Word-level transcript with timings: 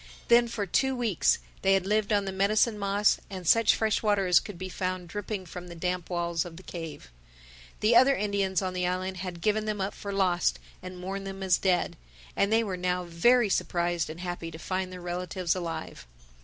Then 0.29 0.47
for 0.47 0.65
two 0.65 0.95
weeks 0.95 1.37
they 1.61 1.75
had 1.75 1.85
lived 1.85 2.11
on 2.11 2.25
the 2.25 2.31
medicine 2.31 2.79
moss 2.79 3.19
and 3.29 3.47
such 3.47 3.75
fresh 3.75 4.01
water 4.01 4.25
as 4.25 4.39
could 4.39 4.57
be 4.57 4.67
found 4.67 5.07
dripping 5.09 5.45
from 5.45 5.67
the 5.67 5.75
damp 5.75 6.09
walls 6.09 6.43
of 6.43 6.57
the 6.57 6.63
cave. 6.63 7.11
The 7.81 7.95
other 7.95 8.15
Indians 8.15 8.63
on 8.63 8.73
the 8.73 8.87
island 8.87 9.17
had 9.17 9.41
given 9.41 9.65
them 9.65 9.79
up 9.79 9.93
for 9.93 10.11
lost 10.11 10.57
and 10.81 10.97
mourned 10.97 11.27
them 11.27 11.43
as 11.43 11.59
dead; 11.59 11.97
and 12.35 12.51
they 12.51 12.63
were 12.63 12.77
now 12.77 13.03
very 13.03 13.47
surprised 13.47 14.09
and 14.09 14.21
happy 14.21 14.49
to 14.49 14.57
find 14.57 14.91
their 14.91 15.01
relatives 15.01 15.53
alive. 15.53 16.07